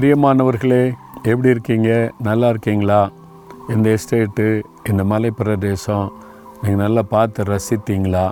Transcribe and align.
பிரியமானவர்களே 0.00 0.84
எப்படி 1.30 1.48
இருக்கீங்க? 1.48 1.88
நல்லா 2.26 2.48
இருக்கீங்களா? 2.48 3.10
இந்த 3.72 3.86
எஸ்டேட்டு 3.96 4.62
இந்த 4.90 5.04
மலை 5.04 5.30
பிரதேசம் 5.30 6.06
நீங்கள் 6.62 6.80
நல்லா 6.84 7.02
பார்த்து 7.02 7.44
ரசித்தீங்களா? 7.44 8.22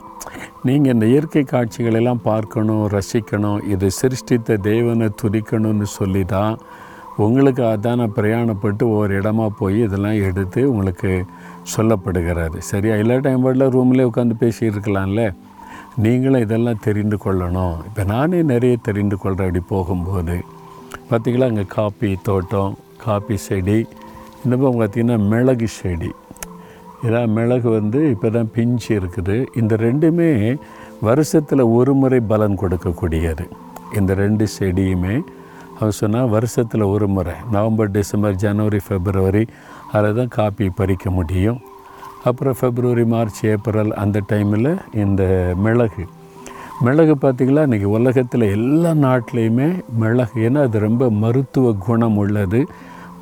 நீங்கள் 0.65 0.93
இந்த 0.95 1.07
இயற்கை 1.07 1.45
காட்சிகளெல்லாம் 1.51 2.23
பார்க்கணும் 2.23 2.85
ரசிக்கணும் 2.95 3.61
இது 3.73 3.91
சிருஷ்டித்த 4.01 4.57
தேவனை 4.57 5.09
துதிக்கணும்னு 5.23 5.89
சொல்லி 5.99 6.25
தான் 6.25 6.59
உங்களுக்கு 7.17 7.65
அதான் 7.65 8.05
பிரயாணப்பட்டு 8.19 8.83
ஒவ்வொரு 8.83 9.21
இடமா 9.21 9.49
போய் 9.61 9.81
இதெல்லாம் 9.81 10.19
எடுத்து 10.31 10.71
உங்களுக்கு 10.71 11.25
சொல்லப்படுகிறது 11.77 12.59
சரியா? 12.59 12.95
எல்லா 12.95 13.17
டைம் 13.17 13.47
வரல 13.49 13.73
ரூம்லேயே 13.77 14.11
உட்காந்து 14.11 14.43
பேசியிருக்கலாம்ல 14.45 15.35
நீங்களும் 15.97 16.41
இதெல்லாம் 16.41 16.85
தெரிந்து 16.85 17.19
கொள்ளணும். 17.25 17.77
இப்போ 17.87 18.05
நானே 18.05 18.43
நிறைய 18.43 18.77
தெரிந்து 18.77 19.19
கொள்கிறேன் 19.19 19.51
அப்படி 19.51 19.65
போகும்போது. 19.75 20.39
பார்த்திங்களா 21.11 21.47
அங்கே 21.51 21.65
காப்பி 21.75 22.09
தோட்டம் 22.27 22.73
காப்பி 23.03 23.37
செடி 23.45 23.77
இந்த 24.43 24.55
பக்கம் 24.57 24.81
பார்த்திங்கன்னா 24.81 25.17
மிளகு 25.31 25.69
செடி. 25.77 26.11
இதான் 27.05 27.33
மிளகு 27.37 27.69
வந்து 27.77 28.01
இப்போ 28.15 28.29
தான் 28.35 28.51
பிஞ்சு 28.57 28.91
இருக்குது. 28.99 29.37
இந்த 29.61 29.75
ரெண்டுமே 29.85 30.29
வருஷத்தில் 31.09 31.63
ஒரு 31.77 31.93
முறை 32.01 32.19
பலன் 32.33 32.59
கொடுக்கக்கூடியது. 32.63 33.47
இந்த 33.99 34.15
ரெண்டு 34.23 34.47
செடியுமே 34.57 35.15
அவர் 35.79 35.99
சொன்னால் 36.01 36.31
வருஷத்தில் 36.37 36.85
ஒரு 36.95 37.09
முறை 37.17 37.37
நவம்பர் 37.57 37.95
டிசம்பர் 37.97 38.39
ஜனவரி 38.45 38.81
ஃபெப்ரவரி 38.87 39.45
அதில் 39.97 40.19
தான் 40.21 40.35
காப்பி 40.39 40.69
பறிக்க 40.81 41.11
முடியும். 41.19 41.59
அப்புறம் 42.29 42.59
ஃபெப்ரவரி 42.61 43.07
மார்ச் 43.15 43.43
ஏப்ரல் 43.55 43.93
அந்த 44.05 44.23
டைமில் 44.33 44.73
இந்த 45.05 45.23
மிளகு 45.65 46.05
மிளகு 46.87 47.15
பார்த்திங்களா? 47.23 47.63
இன்றைக்கி 47.67 47.89
உலகத்தில் 47.97 48.45
எல்லா 48.57 48.91
நாட்டிலையுமே 49.05 49.67
மிளகு. 50.01 50.35
ஏன்னா 50.47 50.61
அது 50.67 50.79
ரொம்ப 50.85 51.05
மருத்துவ 51.23 51.73
குணம் 51.87 52.19
உள்ளது. 52.23 52.61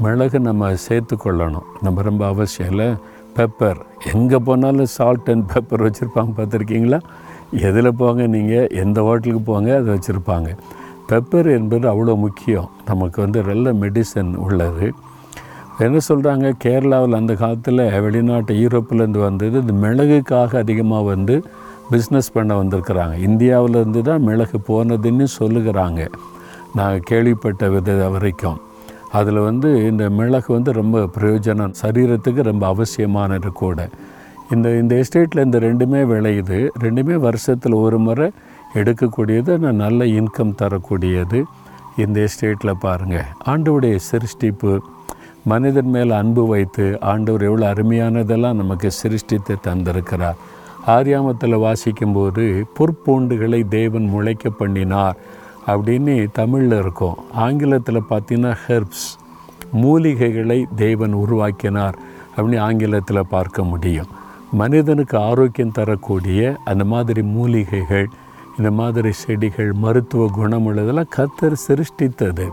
மிளகு 0.05 0.39
நம்ம 0.49 0.69
சேர்த்துக்கொள்ளணும் 0.87 1.69
நம்ம 1.85 2.03
ரொம்ப 2.09 2.23
அவசியம் 2.33 2.71
இல்லை. 2.73 2.89
பெப்பர் 3.37 3.79
எங்கே 4.13 4.39
போனாலும் 4.49 4.91
சால்ட் 4.97 5.31
அண்ட் 5.33 5.47
பெப்பர் 5.53 5.85
வச்சுருப்பாங்க 5.87 6.33
பார்த்துருக்கீங்களா? 6.39 6.99
எதில் 7.69 7.91
போங்க 8.01 8.27
நீங்கள் 8.37 8.69
எந்த 8.83 9.01
ஹோட்டலுக்கு 9.09 9.43
போங்க 9.51 9.71
அதை 9.81 9.91
வச்சுருப்பாங்க. 9.97 10.51
பெப்பர் 11.11 11.49
என்பது 11.59 11.89
அவ்வளோ 11.95 12.17
முக்கியம். 12.27 12.69
நமக்கு 12.91 13.21
வந்து 13.25 13.43
நல்ல 13.51 13.73
மெடிசன் 13.85 14.33
உள்ளது. 14.47 14.89
என்ன 15.87 15.99
சொல்கிறாங்க 16.11 16.47
கேரளாவில் 16.65 17.21
அந்த 17.23 17.33
காலத்தில் 17.45 17.85
வெளிநாட்டு 18.07 18.55
யூரோப்பிலேருந்து 18.65 19.23
வந்தது 19.29 19.57
இந்த 19.65 19.77
மிளகுக்காக 19.85 20.59
அதிகமாக 20.65 21.05
வந்து 21.15 21.37
பிஸ்னஸ் 21.93 22.35
பண்ண 22.37 22.53
வந்திருக்கிறாங்க. 22.61 23.15
இந்தியாவிலேருந்து 23.29 24.01
தான் 24.09 24.25
மிளகு 24.29 24.59
போனதுன்னு 24.69 25.27
சொல்லுகிறாங்க. 25.39 26.01
நான் 26.79 27.05
கேள்விப்பட்ட 27.11 27.69
வித 27.75 28.09
வரைக்கும். 28.15 28.59
அதில் 29.19 29.41
வந்து 29.49 29.69
இந்த 29.91 30.05
மிளகு 30.19 30.51
வந்து 30.57 30.73
ரொம்ப 30.73 30.99
பிரயோஜனம். 31.17 31.75
சரீரத்துக்கு 31.83 32.43
ரொம்ப 32.51 32.65
அவசியமானது 32.75 33.51
கூட. 33.63 33.89
இந்த 34.55 34.67
இந்த 34.81 34.95
எஸ்டேட்டில் 35.03 35.45
இந்த 35.47 35.59
ரெண்டுமே 35.59 36.01
விளையுது. 36.13 36.59
ரெண்டுமே 36.85 37.17
வருஷத்தில் 37.29 37.77
ஒரு 37.85 37.99
முறை 37.99 38.27
எடுக்கக்கூடியது 38.81 39.51
ஆனால் 39.57 39.81
நல்ல 39.85 40.05
இன்கம் 40.19 40.57
தரக்கூடியது 40.63 41.39
இந்த 42.05 42.17
எஸ்டேட்டில் 42.27 42.81
பாருங்கள் 42.85 43.29
ஆண்டவுடைய 43.53 43.97
சிருஷ்டிப்பு 44.11 44.73
மனிதன் 45.53 45.91
மேல் 45.95 46.13
அன்பு 46.21 46.43
வைத்து 46.53 46.87
ஆண்டவர் 47.13 47.47
எவ்வளோ 47.49 47.67
அருமையானதெல்லாம் 47.73 48.61
நமக்கு 48.61 48.89
சிருஷ்டித்து 49.01 49.55
தந்திருக்கிறார். 49.67 50.39
ஆரியாமத்தில் 50.87 51.57
வாசிக்கும்போது 51.67 52.65
பொற்பூண்டுகளை 52.79 53.69
தேவன் 53.69 54.05
முளைக்க 54.05 54.51
பண்ணினார் 54.51 55.17
அப்படின்னு 55.67 56.29
தமிழில் 56.33 56.79
இருக்கும். 56.79 57.17
ஆங்கிலத்தில் 57.33 58.09
பார்த்தீங்கன்னா 58.11 58.55
ஹெர்ப்ஸ் 58.69 59.07
மூலிகைகளை 59.83 60.65
தேவன் 60.77 61.13
உருவாக்கினார் 61.13 61.99
அப்படின்னு 62.37 62.61
ஆங்கிலத்தில் 62.61 63.29
பார்க்க 63.31 63.63
முடியும். 63.63 64.07
மனிதனுக்கு 64.53 65.19
ஆரோக்கியம் 65.19 65.73
தரக்கூடிய 65.73 66.57
அந்த 66.65 66.85
மாதிரி 66.85 67.23
மூலிகைகள் 67.23 68.07
இந்த 68.59 68.71
மாதிரி 68.71 69.13
செடிகள் 69.13 69.73
மருத்துவ 69.73 70.31
குணமுள்ளதெல்லாம் 70.37 71.11
கத்தர் 71.17 71.57
சிருஷ்டித்தது. 71.69 72.47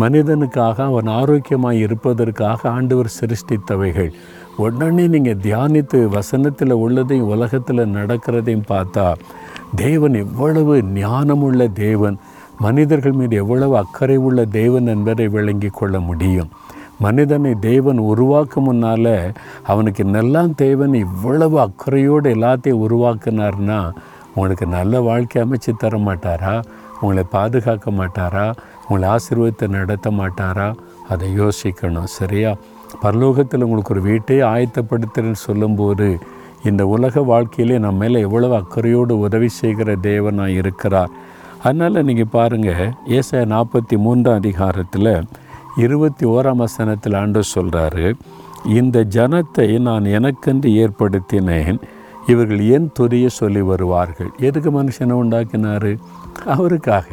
மனிதனுக்காக 0.00 0.80
அவன் 0.82 1.06
ஆரோக்கியமாக 1.06 1.74
இருப்பதற்காக 1.74 2.70
ஆண்டவர் 2.70 3.12
சிருஷ்டித்தவைகள். 3.20 4.12
உடனே 4.56 5.06
நீங்கள் 5.06 5.40
தியானித்து 5.42 6.06
வசனத்தில் 6.06 6.72
உள்ளதையும் 6.72 7.28
உலகத்தில் 7.28 7.78
நடக்கிறதையும் 7.78 8.68
பார்த்தா 8.68 9.12
தேவன் 9.76 10.14
எவ்வளவு 10.14 10.76
ஞானமுள்ள 10.76 11.72
தேவன் 11.72 12.16
மனிதர்கள் 12.58 13.12
மீது 13.12 13.36
எவ்வளவு 13.36 13.76
அக்கறை 13.76 14.16
உள்ள 14.16 14.44
தேவன் 14.44 14.86
என்பதை 14.86 15.28
விளங்கி 15.28 15.68
கொள்ள 15.68 16.00
முடியும். 16.00 16.50
மனிதனை 16.98 17.54
தேவன் 17.54 17.98
உருவாக்கும் 17.98 18.64
முன்னால் 18.64 19.32
அவனுக்கு 19.62 20.04
நெல்லாம் 20.04 20.54
தேவன் 20.54 20.94
இவ்வளவு 20.94 21.60
அக்கறையோடு 21.60 22.34
எல்லாத்தையும் 22.34 22.84
உருவாக்குனார்னா 22.88 23.92
உங்களுக்கு 24.34 24.66
நல்ல 24.66 25.00
வாழ்க்கை 25.00 25.42
அமைச்சு 25.42 25.76
தர 25.78 25.98
மாட்டாரா? 25.98 26.62
உங்களை 27.00 27.24
பாதுகாக்க 27.30 27.90
மாட்டாரா? 27.90 28.54
உங்களை 28.88 29.08
ஆசீர்வத்தை 29.08 29.68
நடத்த 29.68 30.10
மாட்டாரா? 30.10 30.74
அதை 31.08 31.40
யோசிக்கணும் 31.40 32.04
சரியா? 32.04 32.56
பரலோகத்தில் 33.00 33.62
உங்களுக்கு 33.62 33.94
ஒரு 33.94 34.02
வீட்டை 34.02 34.40
ஆயத்தப்படுத்துறேன்னு 34.40 35.40
சொல்லும்போது 35.48 36.18
இந்த 36.64 36.86
உலக 36.86 37.20
வாழ்க்கையிலே 37.20 37.78
நம்ம 37.78 37.98
மேலே 37.98 38.20
எவ்வளவு 38.20 38.54
அக்கறையோடு 38.54 39.18
உதவி 39.18 39.48
செய்கிற 39.48 39.96
தேவனாக 39.96 40.46
இருக்கிறார். 40.46 41.08
அதனால் 41.62 42.04
நீங்கள் 42.04 42.30
பாருங்கள் 42.30 42.92
ஏச 43.06 43.46
நாற்பத்தி 43.46 43.96
மூன்றாம் 43.96 44.34
அதிகாரத்தில் 44.34 45.24
இருபத்தி 45.76 46.26
ஓராம் 46.26 46.56
வசனத்தில் 46.56 47.14
ஆண்டு 47.14 47.42
சொல்கிறாரு 47.54 48.14
இந்த 48.64 49.04
ஜனத்தை 49.04 49.80
நான் 49.80 50.04
எனக்கென்று 50.04 50.70
ஏற்படுத்தினேன் 50.70 51.80
இவர்கள் 52.26 52.60
ஏன் 52.60 52.92
துரிய 53.00 53.26
சொல்லி 53.26 53.60
வருவார்கள். 53.60 54.30
எதுக்கு 54.38 54.82
மனுஷனை 54.82 55.10
உண்டாக்கினார்? 55.10 55.96
அவருக்காக. 56.46 57.04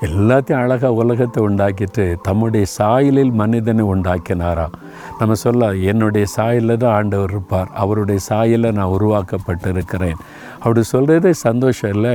எல்லாத்தையும் 0.00 0.60
அழகாக 0.62 0.92
உலகத்தை 0.92 1.44
உண்டாக்கிட்டு 1.44 2.16
தம்முடைய 2.22 2.66
சாயலில் 2.78 3.32
மனிதனை 3.32 3.84
உண்டாக்கினாராம். 3.84 4.74
நம்ம 5.20 5.34
சொல்ல 5.44 5.68
என்னுடைய 5.90 6.26
சாயலில் 6.36 6.80
தான் 6.82 6.96
ஆண்டவர் 6.98 7.32
இருப்பார். 7.34 7.70
அவருடைய 7.82 8.20
சாயலில் 8.30 8.76
நான் 8.78 8.94
உருவாக்கப்பட்டிருக்கிறேன். 8.96 10.18
அப்படி 10.62 10.82
சொல்கிறதே 10.94 11.32
சந்தோஷம் 11.46 11.94
இல்லை. 11.96 12.14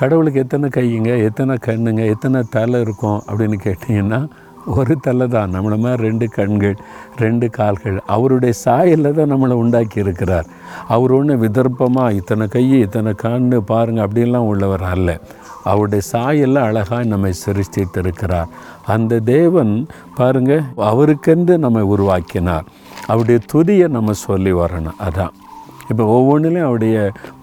கடவுளுக்கு 0.00 0.42
எத்தனை 0.44 0.68
கைங்க 0.76 1.12
எத்தனை 1.28 1.54
கண்ணுங்க 1.66 2.02
எத்தனை 2.14 2.40
தலை 2.56 2.78
இருக்கும் 2.86 3.20
அப்படின்னு 3.28 3.58
கேட்டிங்கன்னா 3.66 4.20
ஒரு 4.76 4.94
தலை 5.06 5.26
தான். 5.34 5.52
நம்மளை 5.54 5.76
மாதிரி 5.84 6.02
ரெண்டு 6.08 6.26
கண்கள் 6.36 6.76
ரெண்டு 7.22 7.46
கால்கள். 7.56 7.96
அவருடைய 8.14 8.54
சாயலில் 8.64 9.16
தான் 9.18 9.32
நம்மளை 9.32 9.54
உண்டாக்கி 9.62 9.98
இருக்கிறார் 10.04 10.48
அவர் 10.94 11.14
ஒன்று 11.18 11.36
விதர்ப்பமாக 11.44 12.16
இத்தனை 12.20 12.46
கை 12.56 12.64
இத்தனை 12.86 13.12
கண்ணு 13.24 13.58
பாருங்கள் 13.72 14.04
அப்படின்லாம் 14.06 14.50
உள்ளவர் 14.52 14.84
அல்ல. 14.94 15.18
அவருடைய 15.70 16.02
சாயெல்லாம் 16.12 16.68
அழகாக 16.70 17.02
நம்மை 17.12 17.32
சிருஷ்டித்திருக்கிறார். 17.44 18.50
அந்த 18.94 19.20
தேவன் 19.34 19.72
பாருங்கள் 20.18 20.66
அவருக்கென்று 20.90 21.56
நம்மை 21.64 21.84
உருவாக்கினார். 21.94 22.68
அவருடைய 23.10 23.38
துதியை 23.52 23.88
நம்ம 23.96 24.12
சொல்லி 24.26 24.52
வரணும் 24.62 25.00
அதான். 25.06 25.34
இப்போ 25.90 26.04
ஒவ்வொன்றிலையும் 26.18 26.68
அவருடைய 26.68 26.96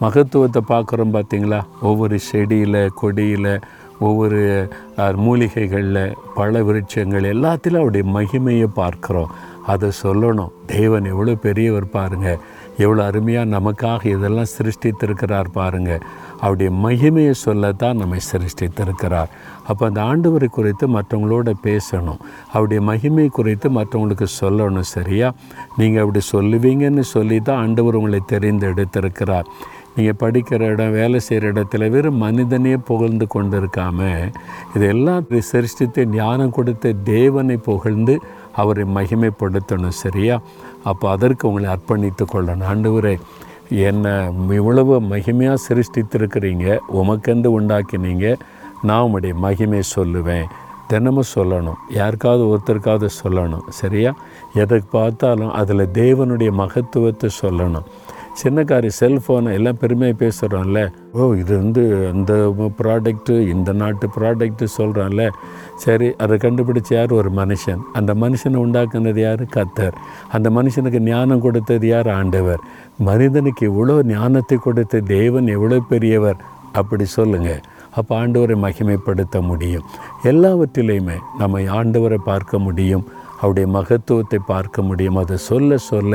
மகத்துவத்தை 0.04 0.62
பார்க்குறோம் 0.74 1.16
பார்த்தீங்களா 1.16 1.60
ஒவ்வொரு 1.90 2.18
செடியில் 2.30 2.82
கொடியில் 3.02 3.54
ஒவ்வொரு 4.08 4.42
மூலிகைகளில் 5.26 6.14
பழ 6.38 6.52
விருட்சங்கள் 6.68 7.26
எல்லாத்திலும் 7.34 7.82
அவருடைய 7.82 8.06
மகிமையை 8.18 8.68
பார்க்குறோம். 8.82 9.32
அதை 9.74 9.90
சொல்லணும். 10.04 10.52
தேவன் 10.78 11.06
எவ்வளோ 11.12 11.34
பெரியவர் 11.46 11.88
பாருங்கள் 11.90 12.42
எவ்வளோ 12.84 13.02
அருமையாக 13.10 13.52
நமக்காக 13.56 14.02
இதெல்லாம் 14.16 14.52
சிருஷ்டித்திருக்கிறார் 14.58 15.50
பாருங்கள் 15.54 16.04
அவருடைய 16.42 16.70
மகிமையை 16.86 17.34
சொல்லத்தான் 17.46 18.00
நம்மை 18.02 18.20
சிருஷ்டித்திருக்கிறார். 18.32 19.32
அப்போ 19.68 19.84
அந்த 19.90 20.02
ஆண்டவரை 20.10 20.48
குறித்து 20.58 20.86
மற்றவங்களோட 20.88 21.50
பேசணும். 21.68 22.22
அவருடைய 22.54 22.82
மகிமை 22.90 23.28
குறித்து 23.40 23.70
மற்றவங்களுக்கு 23.70 24.28
சொல்லணும் 24.42 24.92
சரியா? 24.96 25.30
நீங்கள் 25.78 26.04
அப்படி 26.04 26.22
சொல்லுவீங்கன்னு 26.36 27.06
சொல்லி 27.16 27.40
தான் 27.40 27.62
ஆண்டவர் 27.64 28.00
உங்களை 28.02 28.22
தெரிந்து 28.34 28.68
எடுத்திருக்கிறார் 28.72 29.50
நீங்கள் 30.00 30.20
படிக்கிற 30.24 30.62
இடம் 30.74 30.92
வேலை 30.92 31.20
செய்கிற 31.20 31.48
இடத்துல 31.52 31.88
வெறும் 31.94 32.22
மனிதனே 32.24 32.74
புகழ்ந்து 32.90 33.26
கொண்டு 33.28 33.56
இருக்காமல் 33.60 34.30
இதெல்லாம் 34.76 35.26
சிருஷ்டித்து 35.52 36.02
ஞானம் 36.20 36.54
கொடுத்த 36.58 36.94
தேவனை 37.14 37.58
புகழ்ந்து 37.70 38.14
அவரை 38.62 38.84
மகிமைப்படுத்தணும் 38.98 40.00
சரியா? 40.04 40.36
அப்போ 40.90 41.06
அதற்கு 41.16 41.44
உங்களை 41.50 41.68
அர்ப்பணித்து 41.76 42.24
கொள்ளணும். 42.34 42.68
ஆண்டவரே 42.72 43.14
என்னை 43.90 44.14
இவ்வளவு 44.60 44.96
மகிமையாக 45.12 45.64
சிருஷ்டித்திருக்கிறீங்க 45.68 46.78
உமக்கென்று 47.02 47.50
உண்டாக்கினீங்க 47.60 48.28
நான் 48.88 49.04
உங்களுடைய 49.08 49.36
மகிமை 49.46 49.82
சொல்லுவேன். 49.96 50.48
தினமும் 50.92 51.32
சொல்லணும். 51.36 51.80
யாருக்காவது 52.00 52.44
ஒருத்தருக்காவது 52.52 53.10
சொல்லணும் 53.24 53.68
சரியா? 53.80 54.14
எதை 54.54 54.80
பார்த்தாலும் 54.96 55.52
அதில் 55.62 55.92
தேவனுடைய 56.02 56.52
மகத்துவத்தை 56.62 57.30
சொல்லணும். 57.44 57.90
சின்ன 58.42 58.80
செல்ஃபோனை 59.00 59.52
எல்லாம் 59.58 59.80
பெருமையாக 59.82 60.20
பேசுகிறோம்ல 60.22 60.80
ஓ 61.14 61.32
இது 61.42 61.54
வந்து 61.62 61.84
அந்த 62.12 62.34
ப்ராடக்ட்டு 62.80 63.36
இந்த 63.54 63.72
நாட்டு 63.82 64.06
ப்ராடக்ட்டு 64.18 64.66
சொல்கிறான்ல 64.78 65.24
சரி 65.84 66.08
அதை 66.24 66.36
கண்டுபிடிச்ச 66.44 66.90
யார்? 66.90 67.12
ஒரு 67.20 67.30
மனுஷன். 67.32 67.82
அந்த 67.94 68.12
மனுஷனை 68.24 68.58
உண்டாக்குனது 68.66 69.22
யார்? 69.28 69.44
கத்தர் 69.56 69.98
அந்த 70.36 70.48
மனுஷனுக்கு 70.50 71.00
ஞானம் 71.10 71.44
கொடுத்தது 71.46 71.88
யார்? 71.88 72.10
ஆண்டவர். 72.20 72.62
மனிதனுக்கு 73.10 73.64
இவ்வளோ 73.72 73.96
ஞானத்தை 74.14 74.58
கொடுத்த 74.58 75.04
தேவன் 75.16 75.48
எவ்வளோ 75.56 75.80
பெரியவர்? 75.92 76.40
அப்படி 76.74 77.06
சொல்லுங்கள் 77.18 77.64
அப்போ 77.98 78.14
ஆண்டவரை 78.22 78.56
மகிமைப்படுத்த 78.66 79.38
முடியும். 79.42 79.88
எல்லாவற்றிலையுமே 80.32 81.18
நம்ம 81.42 81.62
ஆண்டவரை 81.80 82.20
பார்க்க 82.32 82.60
முடியும். 82.68 83.06
அவருடைய 83.40 83.68
மகத்துவத்தை 83.78 84.40
பார்க்க 84.54 84.82
முடியும். 84.82 85.20
அதை 85.22 85.38
சொல்ல 85.50 85.78
சொல்ல 85.92 86.14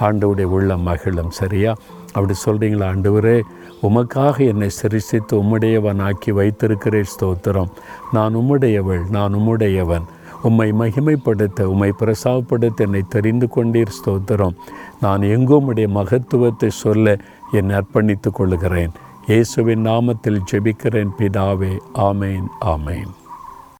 ஆண்டவுடைய 0.00 0.42
உள்ள 0.42 0.76
மகிழும் 0.76 1.30
சரியா? 1.30 1.76
அப்படி 2.12 2.34
சொல்கிறீங்களா 2.46 2.86
ஆண்டவரே? 2.92 3.40
உமக்காக 3.82 4.46
என்னை 4.46 4.68
சிரிசித்து 4.68 5.34
உம்முடையவன் 5.42 6.02
ஆக்கி 6.02 6.32
வைத்திருக்கிறேன் 6.32 7.10
ஸ்தோத்திரம். 7.12 7.70
நான் 8.12 8.36
உம்முடையவள் 8.36 9.04
நான் 9.10 9.34
உம்முடையவன். 9.34 10.06
உம்மை 10.42 10.72
மகிமைப்படுத்த 10.72 11.62
உம்மை 11.62 11.92
பிரசாவப்படுத்த 12.00 12.76
என்னை 12.76 13.02
தெரிந்து 13.08 13.48
கொண்டீர் 13.56 13.96
ஸ்தோத்திரம். 13.98 14.56
நான் 15.00 15.22
எங்கும் 15.22 15.66
உடைய 15.66 15.88
மகத்துவத்தை 15.88 16.70
சொல்ல 16.70 17.16
என்னை 17.52 17.76
அர்ப்பணித்துக் 17.76 18.38
கொள்கிறேன் 18.40 18.92
இயேசுவின் 19.26 19.86
நாமத்தில் 19.86 20.44
ஜெபிக்கிறேன் 20.52 21.16
பிதாவே. 21.18 21.72
ஆமேன் 21.94 22.46
ஆமேன். 22.64 23.10